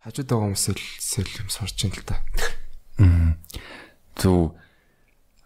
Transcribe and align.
хажууд 0.00 0.28
байгаа 0.28 0.46
хүмүүсэл 0.48 0.80
сэл 0.96 1.28
юм 1.44 1.48
сурч 1.52 1.84
ин 1.84 1.92
л 1.92 2.04
та. 2.08 2.24
Зү 4.16 4.56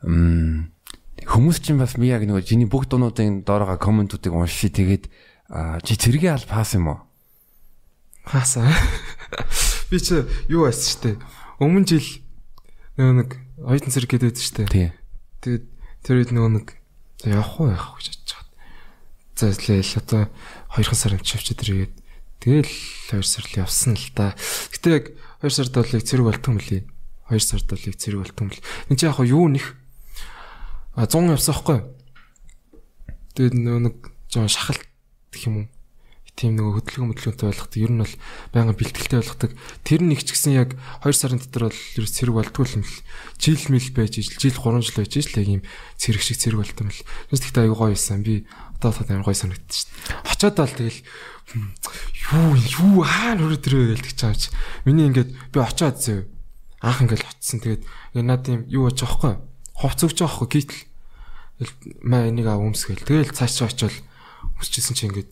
м 0.07 0.71
хүмүүс 1.27 1.59
чинь 1.59 1.81
бас 1.81 1.99
би 1.99 2.11
яг 2.15 2.23
нөгөө 2.23 2.47
жиний 2.47 2.69
бүх 2.71 2.87
дуунуудын 2.87 3.43
доороо 3.43 3.75
комментуудыг 3.79 4.31
уншиж 4.31 4.75
тэгээд 4.79 5.11
чи 5.83 5.93
цэргийн 5.99 6.39
аль 6.39 6.47
пас 6.47 6.79
юм 6.79 6.95
уу? 6.95 6.99
Хаасаа. 8.25 8.71
Би 9.91 10.01
чи 10.01 10.25
юу 10.49 10.65
байсан 10.65 10.89
штэ. 10.89 11.11
Өмнө 11.61 11.85
жил 11.85 12.09
нөгөө 12.97 13.15
нэг 13.21 13.31
оюутан 13.61 13.93
цэрэг 13.93 14.11
гэдэг 14.17 14.39
штэ. 14.41 14.65
Тий. 14.71 14.91
Тэгээд 15.45 15.65
тэр 16.07 16.17
үед 16.23 16.31
нөгөө 16.33 16.53
нэг 16.57 16.67
явах 17.29 17.61
уу 17.61 17.69
явах 17.69 18.01
гэж 18.01 18.07
бодож 18.17 18.33
байгаа. 18.33 18.49
За 19.37 19.53
тэгэл 19.53 19.99
одоо 20.01 20.23
2 20.73 20.95
сар 20.97 21.13
амч 21.19 21.29
авчид 21.37 21.61
ирээд 21.61 21.95
тэгэл 22.45 22.69
2 23.09 23.25
сар 23.25 23.45
л 23.49 23.59
явсан 23.65 23.97
л 23.97 24.09
та. 24.13 24.37
Гэтэ 24.71 24.89
яг 24.93 25.05
2 25.41 25.49
сард 25.49 25.73
бол 25.73 25.89
яг 25.89 26.05
цэрэг 26.05 26.25
болтгом 26.29 26.61
мөлий. 26.61 26.85
2 27.33 27.41
сард 27.41 27.67
бол 27.73 27.81
яг 27.89 27.97
цэрэг 27.97 28.21
болтгом 28.21 28.53
мөл. 28.53 28.61
Энд 28.93 29.01
чи 29.01 29.09
яг 29.09 29.19
юу 29.25 29.49
нэх 29.49 29.73
а 30.93 31.09
100 31.09 31.33
явсан 31.33 31.57
хгүй. 31.57 31.81
Тэгээд 33.33 33.55
нэг 33.57 33.97
жоо 34.29 34.45
шахалт 34.45 34.85
гэх 35.33 35.49
юм 35.49 35.65
уу 35.65 35.67
тийм 36.35 36.59
нөгөө 36.59 36.83
хөдөлгөөн 36.83 37.11
хөдөлгөөнтэй 37.15 37.47
болгохдаг. 37.47 37.79
Ер 37.79 37.93
нь 37.95 38.03
бол 38.03 38.15
байнга 38.51 38.75
бэлтгэлтэй 38.75 39.19
болгохдаг. 39.23 39.51
Тэр 39.87 40.01
нэг 40.03 40.21
ч 40.27 40.35
гэсэн 40.35 40.53
яг 40.59 40.75
2 41.07 41.15
сарын 41.15 41.39
дотор 41.39 41.71
бол 41.71 41.79
ер 41.79 42.03
нь 42.03 42.11
цэрэг 42.11 42.35
болтгүй 42.35 42.67
юм 42.75 42.83
л. 42.83 42.99
Жил 43.39 43.63
мэл 43.71 43.91
байж 43.95 44.19
ижил 44.19 44.39
жил 44.43 44.59
3 44.59 44.83
жил 44.83 44.99
байж 44.99 45.13
ижил 45.15 45.39
яг 45.39 45.49
юм 45.49 45.63
цэрэг 45.95 46.23
шиг 46.27 46.39
цэрэг 46.43 46.59
болт 46.59 46.79
юм 46.83 46.91
л. 46.91 47.03
Тэс 47.31 47.39
тэгтээ 47.39 47.71
аягүй 47.71 47.79
гоё 47.79 47.95
байсан. 47.95 48.27
Би 48.27 48.51
одоо 48.83 48.91
таад 48.91 49.11
амар 49.15 49.27
гоё 49.31 49.39
санагдчих 49.39 49.79
шүү 49.79 49.95
дээ. 49.95 50.35
Очоод 50.35 50.57
бол 50.59 50.75
тэгэл 50.75 50.99
юу 52.33 52.57
юу 52.57 53.05
хаа 53.05 53.37
нүрэ 53.37 53.61
төрөө 53.61 53.85
гэлтэж 54.01 54.19
байгаа 54.25 54.41
чи. 54.41 54.49
Миний 54.89 55.13
ингээд 55.13 55.31
би 55.53 55.59
очиад 55.61 56.01
зөө. 56.01 56.25
Анх 56.81 57.05
ингээд 57.05 57.25
очсон. 57.29 57.61
Тэгээд 57.61 57.85
ингээд 58.17 58.29
над 58.29 58.49
юм 58.49 58.63
юу 58.73 58.89
болж 58.89 58.99
байгаа 59.05 59.37
юм 59.37 59.45
бэ? 59.45 59.49
Хувц 59.77 60.01
өгч 60.09 60.19
байгаа 60.25 60.41
юм 60.41 60.49
гítл. 60.49 60.81
Маа 62.01 62.29
энийг 62.33 62.49
аа 62.49 62.61
өмсгөл. 62.63 63.05
Тэгээл 63.05 63.37
цааш 63.37 63.69
очивол 63.69 63.99
өмсчихсэн 64.57 64.97
чи 64.97 65.05
ингээд 65.13 65.31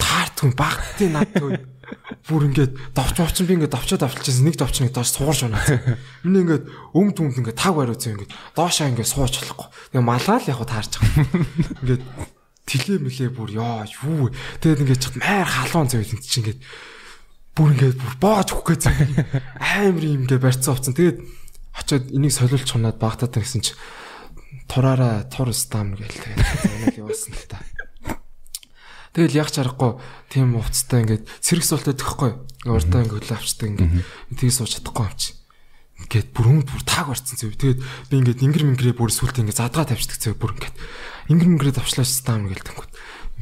таартгүй 0.00 0.56
багтны 0.56 1.06
над 1.12 1.28
төв. 1.36 1.60
Бүр 2.28 2.48
ингээд 2.48 2.72
давч 2.96 3.16
уучин 3.20 3.48
би 3.48 3.56
ингээд 3.60 3.72
давчаад 3.76 4.04
авчилчихсан. 4.08 4.44
Нэг 4.48 4.56
давч 4.56 4.76
нэг 4.80 4.92
доош 4.92 5.12
суурж 5.12 5.48
байна. 5.48 5.60
Миний 6.24 6.44
ингээд 6.44 6.64
өмд 6.96 7.12
түмд 7.16 7.40
ингээд 7.40 7.60
таг 7.60 7.76
бариуцсан 7.76 8.16
ингээд 8.16 8.32
доошаа 8.56 8.88
ингээд 8.92 9.08
сууж 9.08 9.32
болохгүй. 9.40 9.68
Тэгээ 9.92 10.04
малаа 10.04 10.38
л 10.40 10.48
яг 10.48 10.60
таарч 10.68 10.92
байгаа. 11.00 11.24
Ингээд 11.82 12.02
тэлээ 12.68 12.98
мэлээ 13.00 13.30
бүр 13.32 13.50
яа 13.56 13.88
юу. 14.04 14.28
Тэгээд 14.60 14.82
ингээд 14.84 15.00
чад 15.00 15.16
майр 15.16 15.48
халуун 15.48 15.88
зөйл 15.88 16.12
энэ 16.12 16.20
чинь 16.20 16.44
ингээд 16.44 16.60
бүр 17.56 17.72
ингээд 17.72 17.96
бүр 17.96 18.14
боож 18.20 18.48
өгөх 18.52 18.76
гэж 18.76 18.82
амар 19.80 20.04
юм 20.04 20.28
ингээд 20.28 20.44
барьцсан 20.44 20.76
уцсан. 20.76 20.92
Тэгээд 20.92 21.18
очоод 21.72 22.04
энийг 22.12 22.34
солиулж 22.36 22.68
чунаад 22.68 23.00
багтаад 23.00 23.32
гэсэн 23.32 23.64
чи 23.64 23.72
тураараа 24.68 25.24
тур 25.32 25.50
стам 25.56 25.96
гээл 25.96 26.12
тэгээд 26.12 27.00
явуулсан 27.00 27.32
л 27.32 27.48
та. 27.48 27.64
Тэгэл 29.16 29.40
яг 29.40 29.48
чарахгүй 29.48 29.96
тийм 30.28 30.60
уцтай 30.60 31.02
ингээд 31.02 31.24
цэрэг 31.40 31.64
суултаа 31.64 31.96
төгөхгүй. 31.96 32.32
Урдаа 32.68 33.00
ингээд 33.02 33.16
хөлөө 33.24 33.38
авчдаг 33.40 33.68
ингээд 33.72 33.92
тгий 34.36 34.52
сууж 34.52 34.76
чадахгүй 34.76 35.08
юм 35.08 35.16
чи. 35.16 35.37
Ингээд 35.98 36.28
бүр 36.30 36.46
өмд 36.46 36.68
бүр 36.70 36.82
тааг 36.86 37.10
барцсан 37.10 37.36
зөө. 37.38 37.58
Тэгээд 37.58 37.80
би 37.82 38.14
ингээд 38.22 38.42
ингэр 38.46 38.64
мингрээ 38.70 38.94
бүр 38.94 39.10
сүултээ 39.10 39.42
ингээд 39.42 39.60
задгаа 39.60 39.86
тавьчихдаг 39.86 40.20
зөө 40.22 40.34
бүр 40.38 40.52
ингээд 40.54 40.76
ингэр 41.34 41.48
мингрээ 41.58 41.74
давчлаач 41.74 42.10
стам 42.10 42.46
гээл 42.46 42.66
тэнгүүд. 42.66 42.92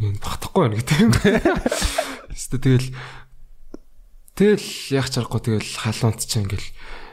Ингээд 0.00 0.24
багтахгүй 0.24 0.60
байна 0.64 0.76
гэдэг 0.80 0.98
юм. 1.04 1.12
Эсвэл 2.32 2.64
тэгэл 2.64 2.88
тэгэл 4.36 4.66
яг 4.96 5.06
чарахгүй 5.12 5.40
тэгэл 5.44 5.70
халуунт 5.84 6.20
чи 6.24 6.36
ингээд 6.40 6.64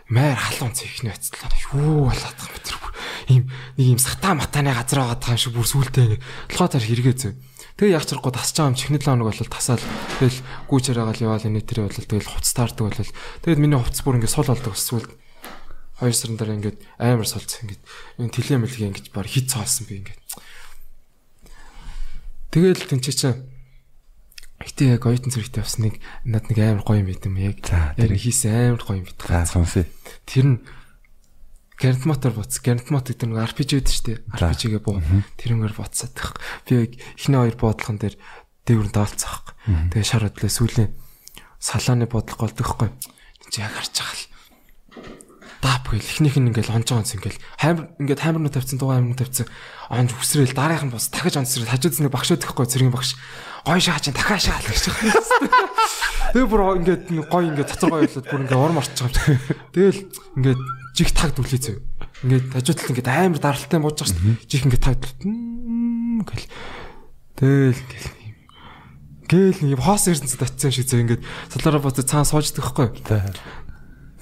майр 0.08 0.40
халуун 0.40 0.74
цэхний 0.74 1.12
байцлаа. 1.12 1.52
Юу 1.76 2.08
болоод 2.08 2.38
байгаа 2.40 2.60
юм 2.64 2.80
бүр 2.80 2.92
ийм 3.28 3.44
нэг 3.78 3.88
ийм 3.88 4.00
сатаа 4.00 4.36
матаны 4.36 4.72
газар 4.72 5.04
байгаа 5.12 5.36
юм 5.36 5.40
шиг 5.40 5.54
бүр 5.56 5.68
сүултээ 5.68 6.04
ингээд 6.08 6.24
толгой 6.52 6.70
таар 6.72 6.88
хэрэгээ 6.88 7.16
зөө 7.20 7.34
Тэгээ 7.74 7.98
яг 7.98 8.06
чаргуу 8.06 8.30
тасч 8.30 8.54
байгаа 8.54 8.70
юм 8.70 8.78
чихний 8.78 9.02
лаоног 9.02 9.34
бол 9.34 9.50
тасаал 9.50 9.82
тэгэл 10.22 10.40
гүүчээр 10.70 10.98
байгаа 11.02 11.16
л 11.18 11.26
яваал 11.26 11.48
энэ 11.50 11.66
тэр 11.66 11.90
бол 11.90 11.98
тэгэл 11.98 12.30
хувц 12.30 12.50
таардаг 12.54 12.86
бол 12.86 13.02
тэгээд 13.42 13.62
миний 13.66 13.80
хувц 13.82 13.98
бүр 14.06 14.22
ингээд 14.22 14.36
сул 14.38 14.46
болдог 14.46 14.78
эсвэл 14.78 15.10
хоёр 16.04 16.16
сарын 16.16 16.38
дараа 16.38 16.58
ингээд 16.60 16.80
амар 17.00 17.28
сулцсан 17.28 17.72
ингээд 17.72 17.84
энэ 18.20 18.34
тэлээ 18.36 18.60
мэлгээ 18.60 18.90
ингээд 18.92 19.08
баг 19.16 19.28
хит 19.32 19.48
цаалсан 19.48 19.88
би 19.88 20.04
ингээд 20.04 20.20
тэгэл 22.52 22.84
тэнцээ 22.92 23.16
чи 23.16 23.28
Гэтэ 24.64 24.96
яг 24.96 25.04
оюутан 25.04 25.28
зэрэгтэй 25.28 25.60
явсныг 25.60 26.00
над 26.24 26.48
нэг 26.48 26.58
амар 26.64 26.84
гоё 26.88 27.04
юм 27.04 27.12
байт 27.12 27.28
юм 27.28 27.36
яг. 27.36 27.60
Яг 28.00 28.16
хийсэн 28.16 28.72
амар 28.72 28.80
гоё 28.80 29.04
юм 29.04 29.08
байт. 29.12 29.20
За 29.28 29.44
сонсъё. 29.44 29.84
Тэр 30.24 30.46
нь 30.48 30.58
Гэрнт 31.76 32.08
мотор 32.08 32.32
буц. 32.32 32.64
Гэрнт 32.64 32.88
мот 32.88 33.12
гэдэг 33.12 33.28
нэг 33.28 33.44
RPG 33.52 33.84
үүд 33.84 33.88
шүү 33.92 34.06
дээ. 34.08 34.18
RPG-гээ 34.40 34.82
буу. 34.88 35.04
Тэрнгээр 35.36 35.76
буцаад 35.76 36.16
байх. 36.16 36.40
Би 36.64 36.80
яг 36.80 36.96
эхний 36.96 37.40
хоёр 37.44 37.58
буудлын 37.60 38.00
дээр 38.00 38.16
дээвэр 38.64 38.90
даалцах. 38.94 39.52
Тэгээ 39.68 40.08
шар 40.08 40.24
хөдлөө 40.32 40.48
сүүлийн 40.48 40.92
салааны 41.60 42.08
бодлого 42.08 42.48
голдохгүй. 42.48 42.88
Энд 42.88 43.52
чи 43.52 43.60
яг 43.60 43.76
харж 43.76 44.00
байгаа 44.00 44.16
л. 44.16 44.24
Дап 45.64 45.88
гэл 45.88 46.04
эхнийх 46.04 46.36
нь 46.36 46.52
ингээл 46.52 46.76
онж 46.76 46.92
онц 46.92 47.16
ингээл 47.16 47.40
хаймар 47.56 47.88
ингээд 47.96 48.20
хаймарнууд 48.20 48.52
тавьсан 48.52 48.78
дугаа 48.84 49.00
хаймарнууд 49.00 49.22
тавьсан 49.24 49.48
онж 49.88 50.12
үсрээл 50.12 50.52
дараагийнх 50.52 50.92
нь 50.92 50.96
бос 51.00 51.08
дахиж 51.08 51.40
онц 51.40 51.56
үсрээл 51.56 51.72
хажууд 51.72 52.04
нэг 52.04 52.12
багш 52.12 52.36
өдөхгүй 52.36 52.68
цэргийн 52.68 52.92
багш 52.92 53.16
гой 53.64 53.80
шаач 53.80 54.12
дахиад 54.12 54.44
шаал 54.44 54.68
гэж. 54.68 54.92
Тэгээ 56.36 56.52
бүр 56.52 56.62
ингээд 56.84 57.04
гой 57.32 57.44
ингээд 57.48 57.72
цацар 57.72 57.96
гой 57.96 58.04
болоод 58.12 58.28
бүр 58.28 58.42
ингээд 58.44 58.60
урам 58.60 58.82
орчих 58.84 59.08
юм. 59.08 59.40
Тэгэл 59.72 60.00
ингээд 60.36 60.62
жих 61.00 61.10
таг 61.16 61.32
дүлээцээ. 61.32 61.80
Ингээд 62.28 62.46
хажуудлал 62.52 62.92
ингээд 62.92 63.08
амар 63.08 63.40
даралтай 63.40 63.80
бууж 63.80 63.96
байгаа 64.04 64.12
шүү 64.12 64.20
дээ. 64.20 64.52
Жих 64.52 64.64
ингээд 64.68 64.84
таг 64.84 65.00
гэл. 65.00 66.48
Тэгэл 67.40 67.80
гэл. 67.88 68.12
Гээл 69.32 69.62
нэг 69.64 69.80
хоос 69.80 70.12
ирсэн 70.12 70.28
татсан 70.28 70.76
шиг 70.76 70.92
зөө 70.92 71.02
ингээд 71.08 71.24
солороо 71.56 71.82
боцоо 71.88 72.04
цаан 72.04 72.28
сууждаг 72.28 72.68
хгүй. 72.68 72.92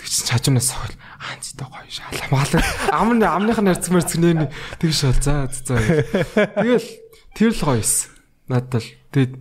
Тэг 0.02 0.10
чи 0.10 0.26
чажуунаас 0.26 0.74
сохол 0.74 0.96
анцтай 1.22 1.68
гоё 1.70 1.86
шаламгаалаа. 1.86 2.66
Амны 2.90 3.26
амных 3.30 3.62
нь 3.62 3.70
харцсан 3.70 3.94
мэрцгнээ 3.94 4.50
тэг 4.82 4.92
шал 4.98 5.14
за 5.22 5.46
за. 5.54 5.78
Тэгэл 5.78 6.90
тэр 7.38 7.54
л 7.54 7.62
гоё 7.62 7.78
эс. 7.86 8.10
Надад 8.50 8.82
л 8.82 8.90
тэгээд 9.14 9.34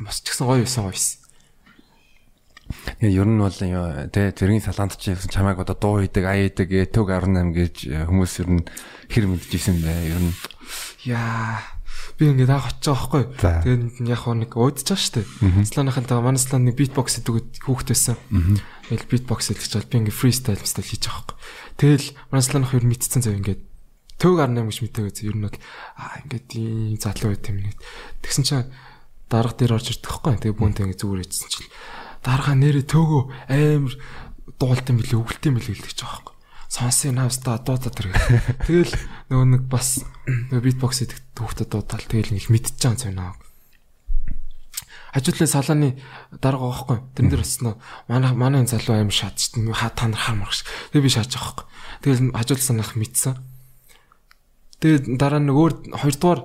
бас 0.00 0.24
ч 0.24 0.32
гэсэн 0.32 0.48
гоё 0.48 0.64
байсан 0.64 0.88
гоё 0.88 0.96
эс. 0.96 1.20
Тэгээ 2.96 3.20
ер 3.20 3.28
нь 3.28 3.36
бол 3.36 3.52
тэ 3.52 4.32
тэргийн 4.32 4.64
салаанд 4.64 4.96
чи 4.96 5.12
гэсэн 5.12 5.28
чамайг 5.28 5.60
одоо 5.60 5.76
дуу 5.76 6.00
хийдэг, 6.00 6.24
ая 6.24 6.48
хийдэг, 6.48 6.88
этөг 6.88 7.12
18 7.12 7.52
гэж 7.52 7.74
хүмүүс 8.08 8.32
ер 8.40 8.48
нь 8.56 8.64
хэр 9.12 9.28
мэдчихсэн 9.28 9.76
бай. 9.84 10.16
Ер 10.16 10.22
нь 10.24 10.34
яа 11.04 11.75
би 12.14 12.30
ингээд 12.30 12.52
анх 12.54 12.70
очиж 12.70 12.86
байгаа 12.86 13.24
байхгүй. 13.24 13.24
Тэгээд 13.66 13.82
яг 14.06 14.20
хоо 14.22 14.34
нэг 14.38 14.52
уудаж 14.54 14.86
байгаа 14.86 15.02
шүү 15.02 15.14
дээ. 15.18 15.66
Сланыхантай 15.66 16.16
манай 16.22 16.40
слан 16.40 16.62
нэг 16.64 16.78
битбокс 16.78 17.18
гэдэг 17.18 17.66
хүүхэд 17.66 17.90
байсан. 17.90 18.16
Тэгэл 18.86 19.10
битбокс 19.10 19.50
хэлж 19.50 19.66
чад 19.66 19.90
би 19.90 19.98
ингээд 20.06 20.14
фристайл 20.14 20.62
мстайл 20.62 20.86
хийж 20.86 21.04
байгаа 21.10 21.24
байхгүй. 21.26 21.38
Тэгэл 21.76 22.06
манай 22.30 22.44
сланых 22.46 22.74
ер 22.74 22.84
мэдсэн 22.86 23.22
зав 23.26 23.34
ингээд 23.34 23.62
төг 24.16 24.34
18 24.40 24.64
гэж 24.64 24.78
мэдээгүй 24.86 25.28
ер 25.28 25.36
нь 25.36 25.44
бол 25.44 25.58
аа 26.00 26.14
ингээд 26.24 26.48
ийм 26.56 26.96
залуу 26.96 27.30
байт 27.34 27.48
юм 27.52 27.58
нэг. 27.66 27.76
Тэгсэн 28.24 28.44
чинь 28.46 28.70
дарга 29.28 29.52
дээр 29.58 29.76
орж 29.76 29.92
ирдэг 29.92 30.08
байхгүй. 30.08 30.40
Тэгээ 30.40 30.56
бүүнтэй 30.56 30.82
ингээд 30.86 31.02
зүгээр 31.04 31.22
хийсэн 31.26 31.50
чил 31.52 31.68
дарга 32.24 32.52
нэрээ 32.56 32.86
төөгөө 32.86 33.22
амар 33.50 33.94
дуулт 34.56 34.86
юм 34.88 34.98
билээ 35.02 35.20
өвөлт 35.20 35.44
юм 35.46 35.56
билээ 35.60 35.74
гэлдэж 35.76 35.98
байгаа 36.00 36.22
байхгүй. 36.22 36.35
Сонсын 36.68 37.16
навста 37.16 37.58
дуудаад 37.62 37.94
тэр. 37.94 38.10
Тэгэл 38.66 38.92
нөгөө 39.30 39.46
нэг 39.54 39.62
бас 39.70 40.02
битбокс 40.50 41.02
хийдэг 41.02 41.20
хүүхдэд 41.38 41.70
дуудаал 41.70 42.04
тэгэл 42.06 42.34
нэг 42.34 42.50
мэдчихэж 42.50 42.82
байгаа 42.82 43.32
юм 43.32 43.36
хажуудлын 45.16 45.48
салааны 45.48 45.88
дарга 46.44 46.68
байхгүй. 46.68 46.98
Тэрэн 47.16 47.30
дээр 47.32 47.40
осноо 47.40 47.80
манай 48.08 48.32
манай 48.36 48.66
залуу 48.68 49.00
аим 49.00 49.08
шатч 49.08 49.56
та 49.56 50.04
нар 50.08 50.20
хаамарч. 50.20 50.64
Тэгээ 50.92 51.04
би 51.04 51.08
шааж 51.08 51.32
байгаа 51.32 51.48
байхгүй. 51.56 51.66
Тэгэл 52.04 52.20
хажуудлын 52.36 52.68
санах 52.68 52.92
мэдсэн. 53.00 53.34
Тэгээд 54.84 55.04
дараа 55.16 55.40
нь 55.40 55.48
өөр 55.48 55.72
хоёрдугаар 55.96 56.40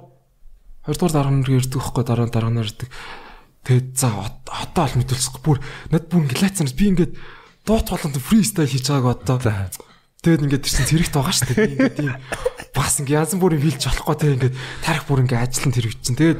хоёрдугаар 0.87 1.13
дарга 1.19 1.35
нар 1.35 1.51
ирдэг 1.51 1.79
байхгүй 1.83 2.03
дараа 2.07 2.27
дарга 2.31 2.51
нар 2.55 2.67
ирдэг. 2.71 2.89
Тэгээд 3.67 3.87
за 3.99 4.07
одоо 4.47 4.85
л 4.87 4.97
мэдүүлсэхгүй 5.03 5.41
бүр 5.43 5.59
над 5.91 6.07
бүр 6.07 6.23
инглацнаас 6.31 6.71
би 6.71 6.95
ингээд 6.95 7.13
дуут 7.67 7.87
болонд 7.91 8.17
фристайл 8.23 8.71
хийж 8.71 8.87
байгааг 8.87 9.19
одоо. 9.19 9.67
Тэгээд 10.21 10.45
ингээд 10.45 10.65
чинь 10.69 10.85
зэрэгт 10.85 11.17
байгаа 11.17 11.33
шүү 11.33 11.47
дээ. 11.49 11.65
Ингээд 11.65 11.97
тийм 11.97 12.13
бас 12.77 12.93
ингээд 13.01 13.17
янз 13.25 13.33
бүрийн 13.41 13.65
хэлж 13.65 13.81
болохгүй 13.89 14.15
тэгээд 14.21 14.37
ингээд 14.37 14.57
тарих 14.85 15.03
бүр 15.09 15.25
ингээд 15.25 15.49
тэр 15.49 15.87
чинь. 15.97 16.13
Тэгээд 16.13 16.39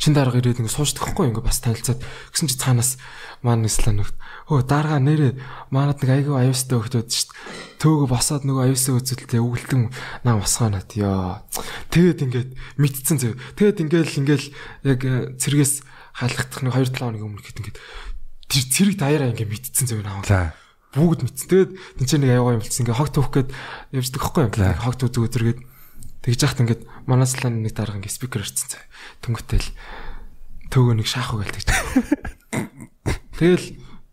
шин 0.00 0.16
дарга 0.16 0.40
ирээд 0.40 0.64
ингээд 0.64 0.72
суушдаг 0.80 1.12
хгүй 1.12 1.28
ингээд 1.28 1.44
бас 1.44 1.60
танилцаад 1.60 2.00
гэсэн 2.00 2.48
чи 2.48 2.56
цаанаас 2.56 2.96
маань 3.44 3.68
ислам 3.68 4.00
нөхд 4.00 4.16
өө 4.48 4.64
дарга 4.64 4.96
нэрээ 4.96 5.36
манад 5.68 6.00
нэг 6.00 6.24
айгүй 6.24 6.40
аюустай 6.40 6.80
өгдөөд 6.80 7.08
шít 7.12 7.36
төөгө 7.84 8.08
босоод 8.08 8.48
нөгөө 8.48 8.72
аюусаа 8.72 8.96
үзэлтэй 8.96 9.44
өвөлтөн 9.44 9.92
нам 10.24 10.40
басгаанаад 10.40 10.88
ёо 10.96 11.44
тэгээд 11.92 12.24
ингээд 12.24 12.50
мэдцэн 12.80 13.16
зөө 13.20 13.36
тэгээд 13.60 13.80
ингээд 13.84 14.08
ингээл 14.24 14.48
яг 14.88 15.00
цэргээс 15.36 15.84
халахдах 16.16 16.64
нэг 16.64 16.72
2 16.80 16.96
7 16.96 16.96
хоногийн 16.96 17.28
өмнө 17.28 17.44
гэхэд 17.44 17.60
ингээд 17.60 17.78
тэр 18.48 18.64
цэрэг 18.72 18.96
даяараа 18.96 19.32
ингээ 19.36 19.52
мэдсэн 19.52 19.84
зөв 19.84 20.00
наа. 20.00 20.24
Бүгд 20.90 21.22
мэдсэн. 21.22 21.46
Тэгээд 21.46 21.70
тэн 22.02 22.06
чинь 22.10 22.22
нэг 22.26 22.34
аягаа 22.34 22.58
юм 22.58 22.62
болсон. 22.62 22.82
Ингээ 22.82 22.98
хог 22.98 23.10
түүх 23.14 23.30
гээд 23.30 23.50
явждаг 23.94 24.20
байхгүй 24.26 24.42
юм. 24.50 24.82
Хог 24.82 24.94
түүх 24.98 25.10
зүгээргээд 25.14 25.60
тэгж 26.26 26.40
яхад 26.42 26.62
ингээд 26.66 26.82
манаслан 27.06 27.62
нэг 27.62 27.72
дарга 27.78 28.02
ингээ 28.02 28.10
спикер 28.10 28.42
ирсэн 28.42 28.74
цай. 28.74 28.82
Түнгэтэл 29.22 29.70
төөгөө 30.74 30.94
нэг 30.98 31.06
шаах 31.06 31.30
угаал 31.38 31.54
тэгж. 31.54 31.70
Тэгэл 33.38 33.66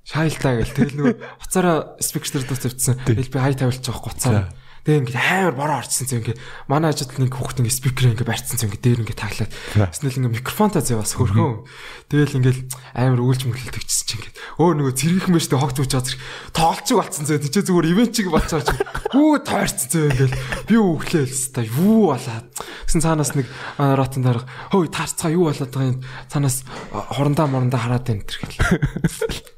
шаайлтаа 0.07 0.53
гэл 0.61 0.71
тэгэл 0.77 0.95
нөгөө 0.95 1.15
уцаараа 1.43 1.99
спикер 1.99 2.39
дээр 2.39 2.45
дуусчихсан. 2.47 2.95
Тэгэл 3.03 3.33
би 3.33 3.37
хай 3.41 3.57
тавилчих 3.57 3.83
жоох 3.83 4.07
гоцаа. 4.07 4.53
Тэгээ 4.87 5.03
ингээд 5.03 5.19
амар 5.19 5.55
бороо 5.59 5.83
орчихсон 5.83 6.07
зэ 6.07 6.15
ингээд 6.23 6.39
манай 6.71 6.95
ажид 6.95 7.11
нэг 7.19 7.35
хүүхд 7.35 7.59
ингээд 7.59 7.75
спикер 7.75 8.07
ингээд 8.15 8.31
барьцсан 8.31 8.55
зэ 8.55 8.71
ингээд 8.71 8.83
дээр 8.87 9.01
ингээд 9.03 9.19
таглаад. 9.19 9.51
Тэснэл 9.75 10.31
ингээд 10.31 10.35
микрофонтой 10.39 10.79
зэ 10.79 10.95
бас 10.95 11.11
хөрхөн. 11.11 11.67
Тэгэл 12.07 12.39
ингээд 12.39 12.59
амар 12.95 13.19
өгүүлж 13.19 13.51
мөглөлт 13.51 13.75
өгчсөн 13.83 14.07
чинь 14.07 14.23
ингээд. 14.23 14.39
Өө 14.63 14.71
нөгөө 14.79 14.95
цэргийх 14.95 15.27
мэж 15.27 15.45
тэ 15.51 15.59
хогт 15.59 15.79
үуч 15.83 15.91
чад 15.91 16.07
тоолчиг 16.55 17.03
болцсон 17.03 17.27
зэ 17.27 17.35
тийч 17.35 17.67
зүгээр 17.67 17.91
ивент 17.91 18.15
чиг 18.15 18.31
болцоо 18.31 18.63
чи 18.63 18.79
хүү 19.11 19.43
тойрцсон 19.43 19.91
зэ 19.91 19.99
ингээд. 20.07 20.33
Би 20.71 20.75
өглөөл 20.79 21.35
хэвээр 21.35 21.67
юу 21.83 22.15
болоод 22.15 22.47
гэсэн 22.87 23.03
цаанаас 23.03 23.35
нэг 23.35 23.47
ротон 23.75 24.23
дарга 24.23 24.47
хөөе 24.71 24.87
таарцгаа 24.87 25.35
юу 25.35 25.51
болоод 25.51 25.67
байгаа 25.67 25.91
юм? 25.91 25.99
Цаанаас 26.31 26.63
хорондоо 26.95 27.47
морондоо 27.51 27.75
хараад 27.83 28.07
байна 28.07 28.23
тэр 28.23 28.39
гэл. 28.39 28.55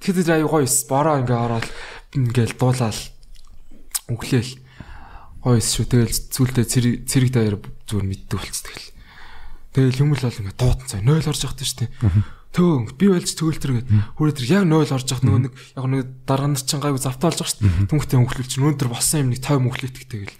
Тэгэхээр 0.01 0.41
аюу 0.41 0.49
гоё 0.49 0.65
бороо 0.89 1.21
ингээд 1.21 1.37
ороод 1.37 1.67
ингээд 2.17 2.57
дуулаад 2.57 2.97
өглөөл 4.09 4.68
гойс 5.43 5.67
шүү. 5.75 5.85
Тэгэл 5.87 6.15
зүйлдээ 6.33 6.65
цэрэг 7.05 7.29
даяар 7.31 7.57
зүгээр 7.87 8.07
мэддэг 8.07 8.37
болцдог 8.39 8.75
л. 8.75 8.91
Тэгэл 9.73 10.01
юм 10.03 10.13
л 10.13 10.23
бол 10.23 10.39
ингээд 10.39 10.59
дуудан 10.59 10.87
цай 10.87 11.01
0 11.03 11.29
орж 11.29 11.41
явахтай 11.45 11.67
шүү 11.67 11.79
дээ. 11.85 11.91
Төө 12.49 12.97
би 12.97 13.05
байлж 13.13 13.29
төгөлтөр 13.37 13.71
гээд 13.77 13.89
хүрээ 14.17 14.35
тэр 14.35 14.47
яг 14.49 14.65
0 14.65 14.89
орж 14.89 15.07
явах 15.13 15.23
нөгөө 15.23 15.41
нэг 15.45 15.53
яг 15.53 15.85
нэг 15.85 16.01
дарга 16.25 16.49
нар 16.49 16.63
чинь 16.65 16.81
гайгүй 16.81 17.01
завтаа 17.01 17.29
олж 17.29 17.39
байгаа 17.45 17.53
шүү 17.53 17.61
дээ. 17.61 17.89
Түнхтэй 17.93 18.17
өнгөлч 18.17 18.49
чинь 18.49 18.65
өндөр 18.65 18.89
болсон 18.89 19.21
юм 19.21 19.29
нэг 19.29 19.41
50 19.45 19.69
мөглөтг 19.69 20.05
тэгэл. 20.09 20.37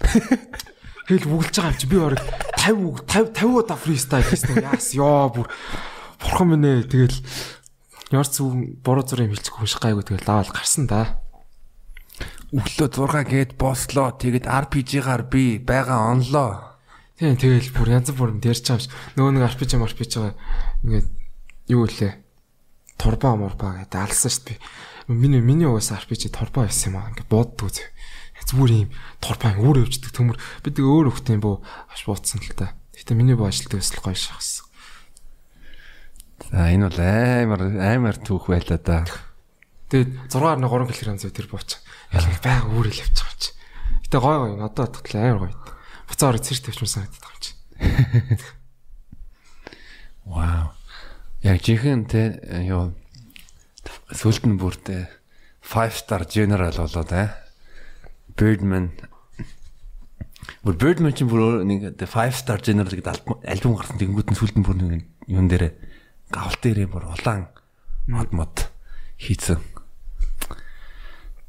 Тэгэл 1.06 1.30
үгэлж 1.30 1.54
байгаа 1.54 1.70
юм 1.70 1.78
чи 1.78 1.86
би 1.86 1.98
орог 2.02 2.22
50 2.58 3.06
50 3.06 3.38
50 3.38 3.62
удаа 3.62 3.78
фристайл 3.78 4.26
хийсэн 4.26 4.58
яас 4.58 4.98
ёо 4.98 5.30
бүр 5.30 5.48
бурхан 6.18 6.48
минь 6.50 6.66
ээ 6.66 6.90
тэгэл 6.90 7.18
Ярц 8.10 8.42
буруу 8.42 9.06
зураг 9.06 9.30
хэлчих 9.30 9.54
хүн 9.54 9.70
шиг 9.70 9.86
гайгүй 9.86 10.02
тэгэл 10.02 10.26
лаавал 10.26 10.50
гарсан 10.50 10.90
да 10.90 11.19
өглөө 12.50 12.90
6 12.90 13.30
гээд 13.30 13.52
бослоо. 13.62 14.14
Тэгээд 14.18 14.50
RPG-гаар 14.50 15.24
би 15.30 15.62
байгаа 15.62 16.14
онлоо. 16.14 16.82
Тийм 17.20 17.38
тэгэл 17.38 17.76
бүр 17.76 18.00
янз 18.00 18.10
бүрэн 18.10 18.42
дэрч 18.42 18.66
байгаа 18.66 18.88
юм. 18.90 18.94
Нөгөө 19.20 19.32
нэг 19.38 19.46
RPG 19.54 19.72
RPG 19.78 20.12
байгаа 20.18 20.36
ингээд 20.82 21.08
юу 21.70 21.84
илээ. 21.86 22.14
Турбаа 22.98 23.34
мурбаа 23.38 23.86
гэдэг 23.86 24.00
алсан 24.02 24.34
дээ. 24.50 24.58
Миний 25.12 25.44
миний 25.44 25.70
угаас 25.70 25.94
RPG 25.94 26.34
турбаа 26.34 26.66
байсан 26.66 26.96
юм 26.96 26.98
аа. 26.98 27.12
Ингээд 27.14 27.30
бууддаг 27.30 27.70
үз. 27.70 27.86
Зүгээр 28.50 28.72
юм 28.88 28.90
турбаа 29.22 29.54
өөр 29.62 29.86
өвчдөг 29.86 30.10
төмөр. 30.10 30.38
Би 30.66 30.74
тэг 30.74 30.86
өөр 30.90 31.14
хөхтэй 31.14 31.38
юм 31.38 31.44
боо 31.46 31.56
аш 31.94 32.02
бууцсан 32.08 32.42
л 32.42 32.56
та. 32.58 32.74
Гэтэ 32.98 33.14
миний 33.14 33.38
боо 33.38 33.46
ажилтдаг 33.46 33.78
өсөл 33.78 34.02
гоё 34.02 34.18
шахсан. 34.18 34.66
За 36.50 36.72
энэ 36.74 36.90
бол 36.90 36.98
амар 36.98 37.62
амар 37.78 38.18
түүх 38.18 38.50
байлаа 38.50 38.80
да. 38.82 39.06
Тэгээд 39.94 40.34
6.3 40.34 40.66
кг 40.66 41.30
тэр 41.30 41.48
бууч. 41.52 41.78
Яг 42.14 42.42
байга 42.42 42.70
үүрэл 42.74 43.02
явчих 43.04 43.28
юм 43.28 43.38
чи. 43.38 43.52
Гэтэ 44.08 44.18
гой 44.18 44.38
гой 44.38 44.52
одоо 44.66 44.86
татгалаа 44.90 45.24
амар 45.30 45.54
гоё. 45.54 45.76
Буцаа 46.10 46.30
орой 46.34 46.42
цэрч 46.42 46.60
тавьчихсан 46.66 47.06
санагдаад 47.06 47.22
байгаа 47.22 47.38
юм 47.38 47.44
чи. 47.44 47.52
Вау. 50.30 50.68
Яг 51.46 51.58
жихэн 51.62 52.06
те 52.10 52.42
юу 52.66 52.94
сүлд 54.10 54.46
нь 54.50 54.58
бүртээ 54.58 55.06
5 55.62 56.02
star 56.02 56.26
general 56.26 56.74
болоод 56.74 57.12
аа. 57.14 57.38
Birdman 58.34 58.90
Бүр 60.66 60.76
Birdman 60.76 61.14
чинь 61.14 61.30
бүр 61.30 61.64
нэг 61.64 61.94
5 62.02 62.36
star 62.36 62.60
general 62.60 62.90
гэдэг 62.92 63.40
альбом 63.46 63.78
гарсан 63.78 64.02
тэгэнгүүт 64.02 64.34
нь 64.34 64.40
сүлд 64.40 64.56
нь 64.58 64.66
бүр 64.66 64.78
нэг 64.82 65.06
юун 65.30 65.48
дээр 65.48 65.78
гавл 66.34 66.58
дээр 66.58 66.90
бүр 66.90 67.06
улаан 67.06 67.48
мод 68.10 68.34
мод 68.34 68.68
хийцэн. 69.22 69.62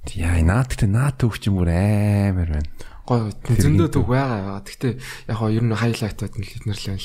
Яа 0.08 0.40
наад 0.40 0.72
гэдэг 0.72 0.88
наад 0.88 1.20
төвч 1.20 1.52
юм 1.52 1.60
бүр 1.60 1.70
амар 1.76 2.48
байна. 2.56 2.70
Гой 3.04 3.34
зөндөө 3.44 3.88
төв 3.92 4.08
байгаа. 4.08 4.64
Гэхдээ 4.64 4.94
яг 5.28 5.36
хоо 5.36 5.52
ер 5.52 5.60
нь 5.60 5.76
хайлайтууд 5.76 6.34
нь 6.40 6.48
эднэр 6.48 6.78
л. 6.80 7.04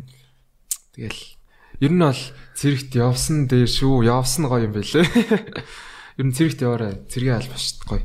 Тэгэл 0.96 1.22
ер 1.84 1.92
нь 1.92 2.00
бол 2.00 2.22
цэрэгт 2.56 2.96
явсан 2.96 3.44
дээр 3.44 3.68
шүү. 3.68 4.08
Явсан 4.08 4.48
гоё 4.48 4.64
юм 4.64 4.72
байлээ. 4.72 5.04
Ер 6.16 6.24
нь 6.24 6.32
цэрэгт 6.32 6.64
яваарай. 6.64 7.04
Цэргийн 7.12 7.36
албаш 7.36 7.84
гоё. 7.84 8.00